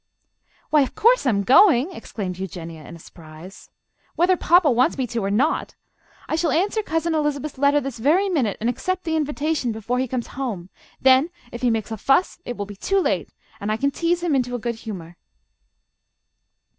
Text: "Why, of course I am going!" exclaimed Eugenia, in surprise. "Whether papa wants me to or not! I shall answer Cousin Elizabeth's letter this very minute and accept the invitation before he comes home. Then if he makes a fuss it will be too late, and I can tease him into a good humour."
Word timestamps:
"Why, 0.71 0.81
of 0.81 0.95
course 0.95 1.27
I 1.27 1.29
am 1.29 1.43
going!" 1.43 1.91
exclaimed 1.91 2.39
Eugenia, 2.39 2.87
in 2.87 2.97
surprise. 2.97 3.69
"Whether 4.15 4.35
papa 4.35 4.71
wants 4.71 4.97
me 4.97 5.05
to 5.05 5.23
or 5.23 5.29
not! 5.29 5.75
I 6.27 6.35
shall 6.35 6.49
answer 6.49 6.81
Cousin 6.81 7.13
Elizabeth's 7.13 7.59
letter 7.59 7.79
this 7.79 7.99
very 7.99 8.27
minute 8.27 8.57
and 8.59 8.67
accept 8.67 9.03
the 9.03 9.15
invitation 9.15 9.71
before 9.71 9.99
he 9.99 10.07
comes 10.07 10.25
home. 10.33 10.71
Then 10.99 11.29
if 11.51 11.61
he 11.61 11.69
makes 11.69 11.91
a 11.91 11.97
fuss 11.97 12.39
it 12.45 12.57
will 12.57 12.65
be 12.65 12.75
too 12.75 12.99
late, 12.99 13.29
and 13.59 13.71
I 13.71 13.77
can 13.77 13.91
tease 13.91 14.23
him 14.23 14.33
into 14.33 14.55
a 14.55 14.57
good 14.57 14.73
humour." 14.75 15.17